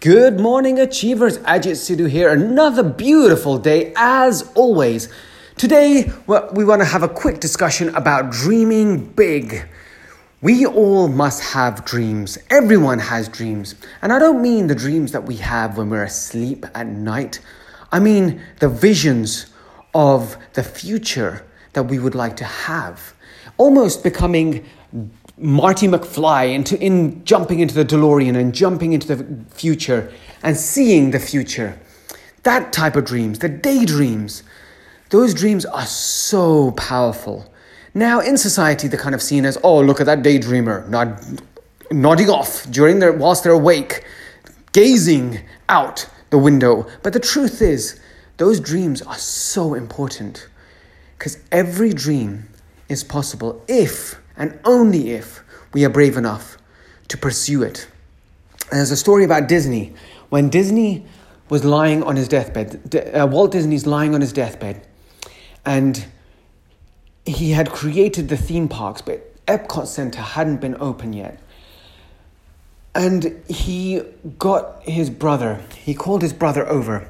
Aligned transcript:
Good 0.00 0.40
morning, 0.40 0.78
achievers. 0.78 1.36
Ajit 1.40 1.76
Sidhu 1.76 2.08
here. 2.08 2.30
Another 2.30 2.82
beautiful 2.82 3.58
day, 3.58 3.92
as 3.96 4.50
always. 4.54 5.10
Today, 5.58 6.10
we 6.26 6.64
want 6.64 6.80
to 6.80 6.86
have 6.86 7.02
a 7.02 7.08
quick 7.08 7.38
discussion 7.38 7.94
about 7.94 8.30
dreaming 8.30 9.04
big. 9.04 9.68
We 10.40 10.64
all 10.64 11.06
must 11.06 11.42
have 11.52 11.84
dreams. 11.84 12.38
Everyone 12.48 12.98
has 12.98 13.28
dreams. 13.28 13.74
And 14.00 14.10
I 14.10 14.18
don't 14.18 14.40
mean 14.40 14.68
the 14.68 14.74
dreams 14.74 15.12
that 15.12 15.24
we 15.24 15.36
have 15.36 15.76
when 15.76 15.90
we're 15.90 16.04
asleep 16.04 16.64
at 16.74 16.86
night. 16.86 17.40
I 17.92 17.98
mean 17.98 18.40
the 18.58 18.70
visions 18.70 19.52
of 19.92 20.38
the 20.54 20.62
future 20.62 21.44
that 21.74 21.82
we 21.82 21.98
would 21.98 22.14
like 22.14 22.38
to 22.38 22.44
have. 22.44 23.12
Almost 23.58 24.02
becoming 24.02 24.64
Marty 25.40 25.88
McFly 25.88 26.54
into 26.54 26.78
in 26.78 27.24
jumping 27.24 27.60
into 27.60 27.74
the 27.74 27.84
DeLorean 27.84 28.36
and 28.36 28.54
jumping 28.54 28.92
into 28.92 29.16
the 29.16 29.44
future 29.54 30.12
and 30.42 30.54
seeing 30.54 31.12
the 31.12 31.18
future. 31.18 31.78
That 32.42 32.72
type 32.74 32.94
of 32.94 33.06
dreams, 33.06 33.38
the 33.38 33.48
daydreams, 33.48 34.42
those 35.08 35.32
dreams 35.32 35.64
are 35.64 35.86
so 35.86 36.72
powerful. 36.72 37.50
Now 37.94 38.20
in 38.20 38.36
society 38.36 38.86
they're 38.86 39.00
kind 39.00 39.14
of 39.14 39.22
seen 39.22 39.46
as, 39.46 39.56
oh 39.64 39.80
look 39.80 40.00
at 40.00 40.06
that 40.06 40.22
daydreamer, 40.22 40.86
nod, 40.88 41.18
nodding 41.90 42.28
off 42.28 42.70
during 42.70 42.98
their 42.98 43.12
whilst 43.12 43.42
they're 43.42 43.52
awake, 43.52 44.04
gazing 44.72 45.40
out 45.70 46.06
the 46.28 46.38
window. 46.38 46.86
But 47.02 47.14
the 47.14 47.20
truth 47.20 47.62
is, 47.62 47.98
those 48.36 48.60
dreams 48.60 49.00
are 49.02 49.18
so 49.18 49.72
important. 49.72 50.48
Because 51.18 51.38
every 51.50 51.92
dream 51.92 52.48
is 52.88 53.04
possible 53.04 53.64
if 53.68 54.19
and 54.36 54.58
only 54.64 55.10
if 55.10 55.42
we 55.72 55.84
are 55.84 55.90
brave 55.90 56.16
enough 56.16 56.56
to 57.08 57.16
pursue 57.16 57.62
it. 57.62 57.88
And 58.70 58.78
there's 58.78 58.90
a 58.90 58.96
story 58.96 59.24
about 59.24 59.48
Disney. 59.48 59.94
When 60.28 60.48
Disney 60.48 61.04
was 61.48 61.64
lying 61.64 62.02
on 62.02 62.16
his 62.16 62.28
deathbed, 62.28 62.94
uh, 63.14 63.26
Walt 63.26 63.52
Disney's 63.52 63.86
lying 63.86 64.14
on 64.14 64.20
his 64.20 64.32
deathbed, 64.32 64.86
and 65.64 66.06
he 67.26 67.50
had 67.50 67.70
created 67.70 68.28
the 68.28 68.36
theme 68.36 68.68
parks, 68.68 69.02
but 69.02 69.44
Epcot 69.46 69.86
Center 69.86 70.20
hadn't 70.20 70.60
been 70.60 70.76
open 70.80 71.12
yet. 71.12 71.40
And 72.94 73.42
he 73.48 74.02
got 74.38 74.82
his 74.82 75.10
brother, 75.10 75.60
he 75.76 75.94
called 75.94 76.22
his 76.22 76.32
brother 76.32 76.66
over, 76.68 77.08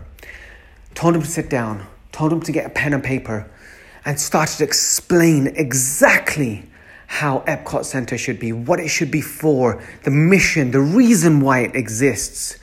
told 0.94 1.14
him 1.14 1.22
to 1.22 1.28
sit 1.28 1.48
down, 1.48 1.86
told 2.12 2.32
him 2.32 2.40
to 2.42 2.52
get 2.52 2.66
a 2.66 2.70
pen 2.70 2.92
and 2.92 3.04
paper, 3.04 3.50
and 4.04 4.18
started 4.18 4.58
to 4.58 4.64
explain 4.64 5.48
exactly 5.48 6.69
how 7.10 7.40
Epcot 7.40 7.84
Center 7.84 8.16
should 8.16 8.38
be, 8.38 8.52
what 8.52 8.78
it 8.78 8.86
should 8.86 9.10
be 9.10 9.20
for, 9.20 9.82
the 10.04 10.12
mission, 10.12 10.70
the 10.70 10.80
reason 10.80 11.40
why 11.40 11.58
it 11.58 11.74
exists. 11.74 12.56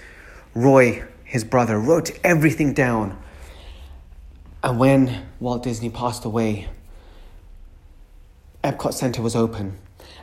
Roy, 0.56 1.04
his 1.26 1.44
brother, 1.44 1.78
wrote 1.78 2.17
everything 2.23 2.73
down. 2.73 3.22
And 4.64 4.80
when 4.80 5.26
Walt 5.42 5.64
Disney 5.64 5.89
passed 5.89 6.23
away, 6.23 6.70
Epcot 8.64 8.94
Center 8.94 9.22
was 9.22 9.36
open. 9.36 9.78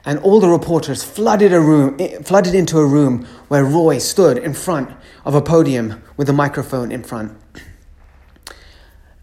And 0.06 0.19
all 0.20 0.41
the 0.41 0.48
reporters 0.48 1.05
flooded 1.05 1.53
a 1.53 1.61
room, 1.61 1.97
eh, 2.00 2.22
flooded 2.22 2.55
into 2.55 2.78
a 2.78 2.86
room 2.86 3.27
where 3.48 3.62
Roy 3.62 3.98
stood 3.98 4.38
in 4.38 4.55
front 4.55 4.91
of 5.27 5.34
a 5.34 5.42
podium 5.42 6.03
with 6.16 6.31
a 6.31 6.33
microphone 6.33 6.91
in 6.91 7.03
front. 7.03 7.38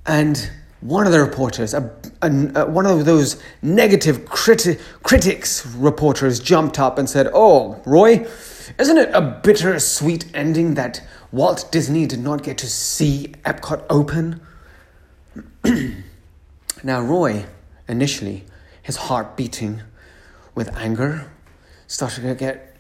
And 0.06 0.52
one 0.82 1.06
of 1.06 1.12
the 1.12 1.22
reporters, 1.22 1.74
a, 1.74 1.92
a, 2.22 2.30
a, 2.56 2.66
one 2.66 2.86
of 2.86 3.06
those 3.06 3.42
negative 3.62 4.26
criti- 4.26 4.80
critics 5.04 5.66
reporters, 5.68 6.40
jumped 6.40 6.80
up 6.80 6.98
and 6.98 7.10
said, 7.10 7.30
Oh, 7.34 7.82
Roy, 7.86 8.28
isn't 8.80 8.98
it 8.98 9.10
a 9.14 9.22
bittersweet 9.22 10.26
ending 10.34 10.74
that 10.74 11.02
Walt 11.32 11.70
Disney 11.72 12.08
did 12.08 12.20
not 12.20 12.44
get 12.44 12.58
to 12.60 12.68
see 12.68 13.34
Epcot 13.46 13.86
open? 13.90 14.42
now, 16.84 17.02
Roy, 17.02 17.46
initially, 17.88 18.46
his 18.82 18.96
heart 18.96 19.38
beating 19.38 19.82
with 20.56 20.76
anger, 20.76 21.32
started 21.86 22.22
to 22.24 22.34
get, 22.34 22.76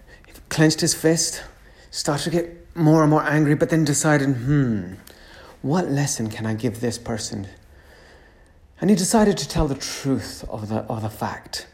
clenched 0.49 0.81
his 0.81 0.95
fist, 0.95 1.43
started 1.91 2.23
to 2.23 2.29
get 2.31 2.75
more 2.75 3.03
and 3.03 3.11
more 3.11 3.23
angry, 3.23 3.53
but 3.53 3.69
then 3.69 3.85
decided, 3.85 4.27
hmm, 4.29 4.93
what 5.61 5.89
lesson 5.89 6.31
can 6.31 6.47
I 6.47 6.55
give 6.55 6.81
this 6.81 6.97
person? 6.97 7.47
And 8.81 8.89
he 8.89 8.95
decided 8.95 9.37
to 9.37 9.47
tell 9.47 9.67
the 9.67 9.75
truth 9.75 10.43
of 10.49 10.67
the, 10.67 10.77
of 10.77 11.03
the 11.03 11.09
fact. 11.09 11.67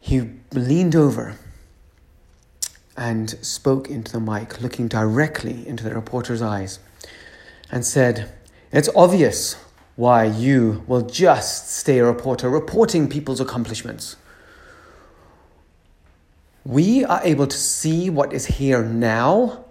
He 0.00 0.28
leaned 0.52 0.96
over 0.96 1.36
and 2.96 3.30
spoke 3.40 3.88
into 3.88 4.10
the 4.10 4.20
mic, 4.20 4.60
looking 4.60 4.88
directly 4.88 5.66
into 5.66 5.84
the 5.84 5.94
reporter's 5.94 6.42
eyes, 6.42 6.80
and 7.70 7.86
said, 7.86 8.32
It's 8.72 8.88
obvious 8.96 9.56
why 9.94 10.24
you 10.24 10.82
will 10.88 11.02
just 11.02 11.70
stay 11.70 11.98
a 11.98 12.04
reporter 12.04 12.50
reporting 12.50 13.08
people's 13.08 13.40
accomplishments. 13.40 14.16
We 16.64 17.04
are 17.04 17.20
able 17.22 17.46
to 17.46 17.56
see 17.56 18.10
what 18.10 18.32
is 18.32 18.46
here 18.46 18.82
now 18.82 19.64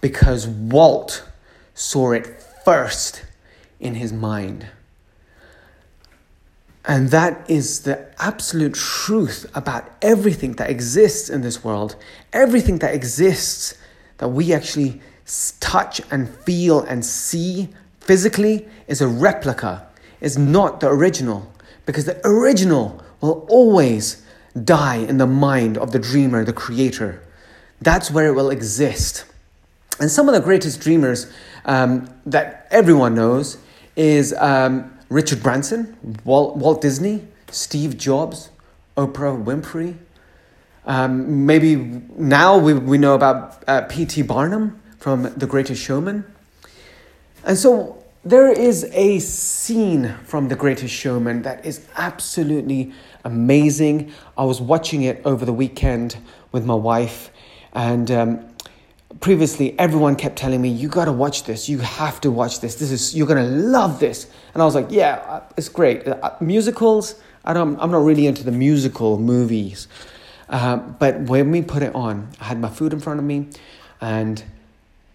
because 0.00 0.46
Walt 0.46 1.28
saw 1.74 2.12
it 2.12 2.40
first 2.64 3.24
in 3.80 3.94
his 3.94 4.12
mind. 4.12 4.68
And 6.86 7.10
that 7.10 7.50
is 7.50 7.80
the 7.80 8.06
absolute 8.22 8.74
truth 8.74 9.50
about 9.54 9.90
everything 10.02 10.52
that 10.52 10.70
exists 10.70 11.28
in 11.28 11.40
this 11.40 11.64
world. 11.64 11.96
Everything 12.32 12.78
that 12.78 12.94
exists 12.94 13.76
that 14.18 14.28
we 14.28 14.54
actually 14.54 15.00
touch 15.58 16.00
and 16.12 16.28
feel 16.28 16.80
and 16.80 17.04
see 17.04 17.68
physically 18.00 18.68
is 18.86 19.00
a 19.00 19.08
replica, 19.08 19.84
is 20.20 20.38
not 20.38 20.78
the 20.78 20.88
original. 20.88 21.52
Because 21.86 22.04
the 22.04 22.24
original 22.24 23.02
will 23.20 23.44
always 23.50 24.24
die 24.64 24.96
in 24.96 25.18
the 25.18 25.26
mind 25.26 25.76
of 25.76 25.90
the 25.90 25.98
dreamer, 25.98 26.44
the 26.44 26.52
creator. 26.52 27.20
That's 27.80 28.12
where 28.12 28.28
it 28.28 28.32
will 28.34 28.50
exist. 28.50 29.24
And 29.98 30.08
some 30.08 30.28
of 30.28 30.34
the 30.34 30.40
greatest 30.40 30.80
dreamers 30.80 31.32
um, 31.64 32.08
that 32.26 32.68
everyone 32.70 33.16
knows 33.16 33.58
is. 33.96 34.32
Um, 34.34 34.95
Richard 35.08 35.42
Branson, 35.42 35.96
Walt, 36.24 36.56
Walt 36.56 36.80
Disney, 36.80 37.26
Steve 37.50 37.96
Jobs, 37.96 38.50
Oprah 38.96 39.42
Winfrey. 39.42 39.96
Um, 40.84 41.46
maybe 41.46 41.76
now 42.16 42.58
we, 42.58 42.74
we 42.74 42.98
know 42.98 43.14
about 43.14 43.62
uh, 43.66 43.82
P.T. 43.82 44.22
Barnum 44.22 44.80
from 44.98 45.32
The 45.36 45.46
Greatest 45.46 45.82
Showman. 45.82 46.24
And 47.44 47.56
so 47.56 48.02
there 48.24 48.50
is 48.50 48.84
a 48.92 49.20
scene 49.20 50.14
from 50.24 50.48
The 50.48 50.56
Greatest 50.56 50.92
Showman 50.92 51.42
that 51.42 51.64
is 51.64 51.86
absolutely 51.96 52.92
amazing. 53.24 54.12
I 54.36 54.44
was 54.44 54.60
watching 54.60 55.02
it 55.02 55.22
over 55.24 55.44
the 55.44 55.52
weekend 55.52 56.16
with 56.50 56.64
my 56.64 56.74
wife, 56.74 57.30
and 57.72 58.10
um, 58.10 58.55
previously 59.20 59.78
everyone 59.78 60.16
kept 60.16 60.36
telling 60.36 60.60
me 60.60 60.68
you 60.68 60.88
got 60.88 61.06
to 61.06 61.12
watch 61.12 61.44
this. 61.44 61.68
You 61.68 61.78
have 61.78 62.20
to 62.22 62.30
watch 62.30 62.60
this. 62.60 62.76
This 62.76 62.90
is 62.90 63.16
you're 63.16 63.26
going 63.26 63.44
to 63.44 63.50
love 63.50 64.00
this. 64.00 64.26
And 64.54 64.62
i 64.62 64.64
was 64.64 64.74
like 64.74 64.86
yeah 64.90 65.16
uh, 65.28 65.42
it's 65.56 65.68
great. 65.68 66.06
Uh, 66.06 66.34
musicals? 66.40 67.16
I 67.44 67.52
don't, 67.52 67.78
i'm 67.80 67.90
not 67.90 68.04
really 68.04 68.26
into 68.26 68.42
the 68.44 68.52
musical 68.52 69.18
movies. 69.18 69.88
Uh, 70.48 70.76
but 70.76 71.20
when 71.20 71.50
we 71.50 71.62
put 71.62 71.82
it 71.82 71.94
on 71.94 72.28
i 72.40 72.44
had 72.44 72.60
my 72.60 72.68
food 72.68 72.92
in 72.92 73.00
front 73.00 73.18
of 73.18 73.26
me 73.26 73.48
and 74.00 74.42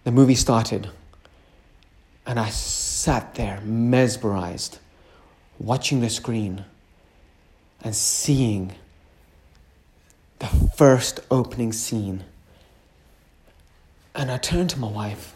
the 0.03 0.11
movie 0.11 0.35
started. 0.35 0.89
And 2.25 2.39
i 2.39 2.49
sat 2.49 3.35
there 3.35 3.61
mesmerized 3.61 4.79
watching 5.59 6.01
the 6.01 6.09
screen 6.09 6.65
and 7.83 7.95
seeing 7.95 8.73
the 10.39 10.47
first 10.75 11.19
opening 11.29 11.71
scene 11.71 12.23
and 14.13 14.31
I 14.31 14.37
turned 14.37 14.69
to 14.71 14.79
my 14.79 14.89
wife 14.89 15.35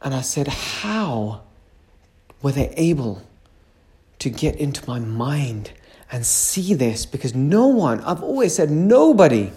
and 0.00 0.14
I 0.14 0.20
said, 0.20 0.48
How 0.48 1.42
were 2.42 2.52
they 2.52 2.68
able 2.76 3.22
to 4.18 4.30
get 4.30 4.56
into 4.56 4.86
my 4.88 4.98
mind 4.98 5.72
and 6.10 6.24
see 6.24 6.74
this? 6.74 7.06
Because 7.06 7.34
no 7.34 7.66
one, 7.66 8.00
I've 8.00 8.22
always 8.22 8.54
said, 8.54 8.70
nobody 8.70 9.52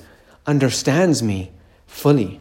understands 0.45 1.21
me 1.21 1.51
fully. 1.87 2.39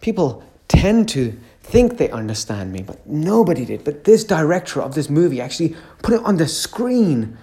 People 0.00 0.42
tend 0.68 1.08
to 1.10 1.38
think 1.62 1.98
they 1.98 2.10
understand 2.10 2.72
me, 2.72 2.82
but 2.82 3.06
nobody 3.06 3.64
did. 3.64 3.84
But 3.84 4.04
this 4.04 4.24
director 4.24 4.80
of 4.80 4.94
this 4.94 5.10
movie 5.10 5.40
actually 5.40 5.76
put 6.02 6.14
it 6.14 6.24
on 6.24 6.36
the 6.36 6.48
screen. 6.48 7.36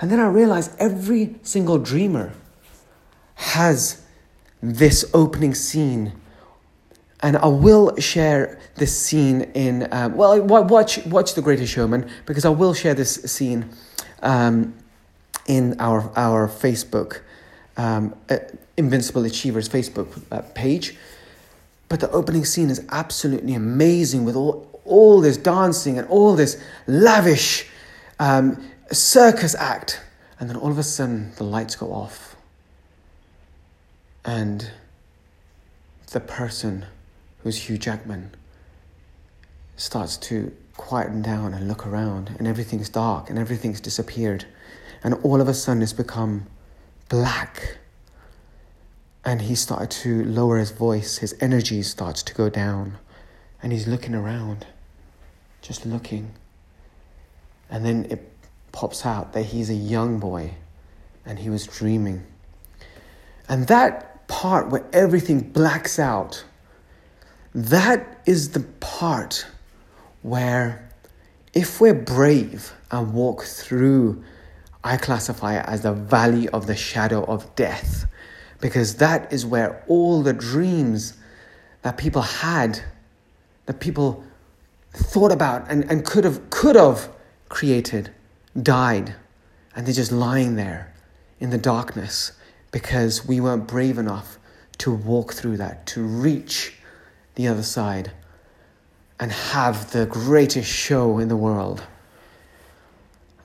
And 0.00 0.10
then 0.10 0.20
I 0.20 0.28
realized 0.28 0.72
every 0.78 1.36
single 1.42 1.78
dreamer 1.78 2.32
has 3.34 4.02
this 4.62 5.04
opening 5.12 5.54
scene 5.54 6.12
and 7.24 7.38
I 7.38 7.46
will 7.46 7.96
share 7.96 8.58
this 8.76 8.96
scene 8.96 9.40
in 9.54 9.88
um, 9.90 10.14
well 10.14 10.42
watch 10.42 10.98
watch 11.06 11.32
The 11.32 11.40
Greatest 11.40 11.72
Showman 11.72 12.08
because 12.26 12.44
I 12.44 12.50
will 12.50 12.74
share 12.74 12.92
this 12.92 13.14
scene 13.14 13.70
um, 14.22 14.74
in 15.46 15.80
our 15.80 16.12
our 16.16 16.46
Facebook 16.46 17.22
um, 17.78 18.14
uh, 18.28 18.36
Invincible 18.76 19.24
Achievers 19.24 19.70
Facebook 19.70 20.22
uh, 20.30 20.42
page. 20.54 20.96
But 21.88 22.00
the 22.00 22.10
opening 22.10 22.44
scene 22.44 22.68
is 22.68 22.84
absolutely 22.90 23.54
amazing 23.54 24.24
with 24.26 24.36
all, 24.36 24.68
all 24.84 25.20
this 25.22 25.38
dancing 25.38 25.98
and 25.98 26.06
all 26.08 26.34
this 26.34 26.62
lavish 26.86 27.66
um, 28.18 28.68
circus 28.92 29.54
act. 29.54 30.00
And 30.40 30.50
then 30.50 30.56
all 30.56 30.70
of 30.70 30.78
a 30.78 30.82
sudden, 30.82 31.32
the 31.36 31.44
lights 31.44 31.76
go 31.76 31.92
off. 31.92 32.36
And 34.24 34.70
the 36.10 36.20
person 36.20 36.86
who's 37.44 37.68
Hugh 37.68 37.78
Jackman 37.78 38.32
starts 39.76 40.16
to 40.16 40.50
quieten 40.76 41.22
down 41.22 41.54
and 41.54 41.68
look 41.68 41.86
around, 41.86 42.34
and 42.38 42.48
everything's 42.48 42.88
dark 42.88 43.30
and 43.30 43.38
everything's 43.38 43.80
disappeared. 43.80 44.46
And 45.04 45.14
all 45.22 45.40
of 45.40 45.46
a 45.46 45.54
sudden, 45.54 45.82
it's 45.82 45.92
become 45.92 46.46
black. 47.08 47.78
And 49.24 49.42
he 49.42 49.54
started 49.54 49.90
to 50.02 50.24
lower 50.24 50.58
his 50.58 50.70
voice, 50.70 51.18
his 51.18 51.36
energy 51.40 51.82
starts 51.82 52.22
to 52.24 52.34
go 52.34 52.48
down, 52.48 52.98
and 53.62 53.72
he's 53.72 53.86
looking 53.86 54.14
around, 54.14 54.66
just 55.62 55.86
looking. 55.86 56.32
And 57.70 57.84
then 57.84 58.06
it 58.10 58.30
pops 58.72 59.04
out 59.04 59.34
that 59.34 59.44
he's 59.46 59.70
a 59.70 59.74
young 59.74 60.18
boy 60.18 60.54
and 61.24 61.38
he 61.38 61.48
was 61.48 61.66
dreaming. 61.66 62.24
And 63.48 63.66
that 63.68 64.26
part 64.28 64.70
where 64.70 64.84
everything 64.92 65.40
blacks 65.40 65.98
out, 65.98 66.44
that 67.54 68.20
is 68.26 68.50
the 68.50 68.60
part 68.80 69.46
where 70.22 70.88
if 71.52 71.80
we're 71.80 71.94
brave 71.94 72.72
and 72.90 73.14
walk 73.14 73.44
through, 73.44 74.24
I 74.82 74.96
classify 74.96 75.58
it 75.58 75.64
as 75.66 75.82
the 75.82 75.92
valley 75.92 76.48
of 76.48 76.66
the 76.66 76.74
shadow 76.74 77.24
of 77.24 77.54
death, 77.54 78.06
because 78.60 78.96
that 78.96 79.32
is 79.32 79.46
where 79.46 79.84
all 79.86 80.22
the 80.22 80.32
dreams 80.32 81.16
that 81.82 81.96
people 81.96 82.22
had, 82.22 82.80
that 83.66 83.78
people 83.78 84.24
thought 84.92 85.32
about 85.32 85.70
and, 85.70 85.84
and 85.90 86.04
could 86.04 86.24
have 86.24 86.50
could 86.50 86.76
have 86.76 87.10
created 87.48 88.10
died 88.62 89.14
and 89.74 89.86
they're 89.86 89.94
just 89.94 90.12
lying 90.12 90.54
there 90.54 90.94
in 91.40 91.50
the 91.50 91.58
darkness 91.58 92.32
because 92.70 93.26
we 93.26 93.40
weren't 93.40 93.66
brave 93.66 93.98
enough 93.98 94.38
to 94.78 94.92
walk 94.92 95.32
through 95.32 95.56
that, 95.56 95.86
to 95.86 96.02
reach 96.02 96.74
the 97.34 97.48
other 97.48 97.62
side 97.62 98.12
and 99.20 99.30
have 99.32 99.92
the 99.92 100.06
greatest 100.06 100.68
show 100.68 101.18
in 101.18 101.28
the 101.28 101.36
world. 101.36 101.82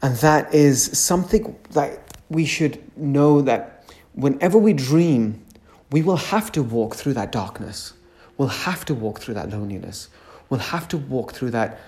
And 0.01 0.15
that 0.17 0.53
is 0.53 0.97
something 0.97 1.57
that 1.71 2.17
we 2.29 2.45
should 2.45 2.81
know 2.97 3.41
that 3.41 3.93
whenever 4.13 4.57
we 4.57 4.73
dream, 4.73 5.43
we 5.91 6.01
will 6.01 6.17
have 6.17 6.51
to 6.53 6.63
walk 6.63 6.95
through 6.95 7.13
that 7.13 7.31
darkness. 7.31 7.93
We'll 8.37 8.47
have 8.47 8.85
to 8.85 8.93
walk 8.93 9.19
through 9.19 9.33
that 9.35 9.49
loneliness. 9.49 10.09
We'll 10.49 10.59
have 10.59 10.87
to 10.89 10.97
walk 10.97 11.33
through 11.33 11.51
that 11.51 11.79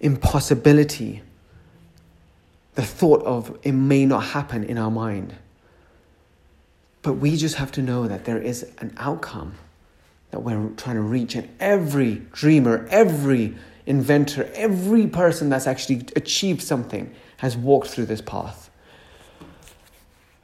impossibility, 0.00 1.22
the 2.74 2.82
thought 2.82 3.22
of 3.24 3.58
it 3.62 3.72
may 3.72 4.06
not 4.06 4.24
happen 4.24 4.64
in 4.64 4.78
our 4.78 4.90
mind. 4.90 5.34
But 7.02 7.14
we 7.14 7.36
just 7.36 7.56
have 7.56 7.72
to 7.72 7.82
know 7.82 8.08
that 8.08 8.24
there 8.24 8.40
is 8.40 8.70
an 8.78 8.94
outcome 8.96 9.54
that 10.30 10.40
we're 10.40 10.68
trying 10.76 10.96
to 10.96 11.02
reach. 11.02 11.34
And 11.34 11.48
every 11.58 12.22
dreamer, 12.32 12.86
every 12.90 13.56
inventor, 13.86 14.50
every 14.54 15.06
person 15.06 15.48
that's 15.48 15.66
actually 15.66 16.06
achieved 16.16 16.62
something 16.62 17.12
has 17.38 17.56
walked 17.56 17.88
through 17.88 18.06
this 18.06 18.20
path. 18.20 18.70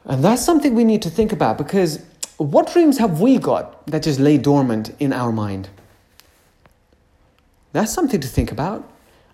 And 0.05 0.23
that's 0.23 0.45
something 0.45 0.75
we 0.75 0.85
need 0.85 1.03
to 1.03 1.11
think 1.11 1.33
about 1.33 1.59
because 1.59 2.01
what 2.39 2.73
dreams 2.73 2.99
have 2.99 3.21
we 3.21 3.39
got 3.39 3.87
that 3.89 4.03
just 4.03 4.21
lay 4.21 4.39
dormant 4.39 4.95
in 4.99 5.13
our 5.13 5.33
mind? 5.33 5.69
That's 7.73 7.93
something 7.93 8.21
to 8.21 8.29
think 8.29 8.53
about. 8.53 8.89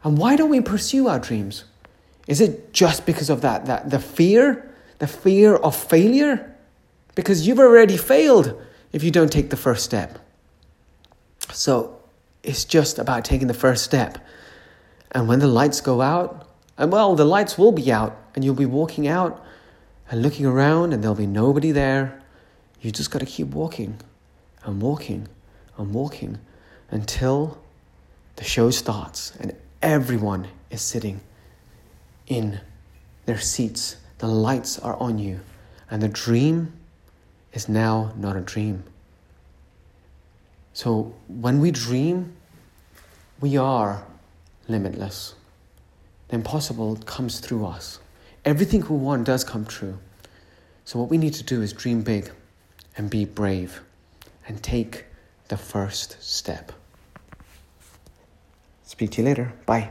And 0.04 0.18
why 0.18 0.36
don't 0.36 0.50
we 0.50 0.60
pursue 0.60 1.08
our 1.08 1.18
dreams? 1.18 1.64
Is 2.26 2.40
it 2.40 2.72
just 2.72 3.06
because 3.06 3.30
of 3.30 3.40
that, 3.42 3.66
that 3.66 3.90
the 3.90 3.98
fear, 3.98 4.74
the 4.98 5.06
fear 5.06 5.56
of 5.56 5.76
failure? 5.76 6.56
Because 7.14 7.46
you've 7.46 7.58
already 7.58 7.96
failed 7.96 8.60
if 8.92 9.04
you 9.04 9.10
don't 9.10 9.30
take 9.30 9.50
the 9.50 9.56
first 9.56 9.84
step. 9.84 10.18
So 11.52 12.00
it's 12.42 12.64
just 12.64 12.98
about 12.98 13.24
taking 13.24 13.48
the 13.48 13.54
first 13.54 13.84
step. 13.84 14.18
And 15.12 15.28
when 15.28 15.38
the 15.38 15.46
lights 15.46 15.80
go 15.80 16.00
out, 16.00 16.48
and 16.78 16.90
well, 16.90 17.14
the 17.14 17.24
lights 17.24 17.58
will 17.58 17.72
be 17.72 17.92
out, 17.92 18.16
and 18.34 18.44
you'll 18.44 18.54
be 18.54 18.66
walking 18.66 19.06
out 19.06 19.44
and 20.10 20.22
looking 20.22 20.46
around, 20.46 20.92
and 20.92 21.02
there'll 21.02 21.14
be 21.14 21.26
nobody 21.26 21.70
there. 21.70 22.20
You 22.80 22.90
just 22.90 23.10
got 23.10 23.20
to 23.20 23.26
keep 23.26 23.48
walking 23.48 23.98
and 24.64 24.80
walking 24.80 25.28
and 25.76 25.94
walking 25.94 26.38
until 26.90 27.58
the 28.36 28.44
show 28.44 28.70
starts 28.70 29.34
and 29.40 29.54
everyone 29.82 30.48
is 30.70 30.80
sitting 30.80 31.20
in 32.26 32.60
their 33.26 33.38
seats. 33.38 33.96
The 34.18 34.26
lights 34.26 34.78
are 34.78 34.96
on 34.96 35.18
you, 35.18 35.40
and 35.90 36.02
the 36.02 36.08
dream 36.08 36.72
is 37.52 37.68
now 37.68 38.12
not 38.16 38.36
a 38.36 38.40
dream. 38.40 38.84
So 40.74 41.14
when 41.28 41.60
we 41.60 41.70
dream, 41.70 42.34
we 43.40 43.56
are 43.56 44.04
limitless. 44.68 45.34
The 46.28 46.36
impossible 46.36 46.96
comes 47.04 47.40
through 47.40 47.66
us. 47.66 47.98
Everything 48.44 48.80
we 48.80 48.96
want 48.96 49.24
does 49.24 49.44
come 49.44 49.64
true. 49.64 49.98
So 50.84 50.98
what 50.98 51.10
we 51.10 51.18
need 51.18 51.34
to 51.34 51.44
do 51.44 51.62
is 51.62 51.72
dream 51.72 52.02
big 52.02 52.30
and 52.96 53.08
be 53.08 53.24
brave 53.24 53.80
and 54.48 54.62
take 54.62 55.04
the 55.48 55.56
first 55.56 56.22
step. 56.22 56.72
Speak 58.84 59.10
to 59.12 59.22
you 59.22 59.28
later. 59.28 59.52
Bye. 59.66 59.90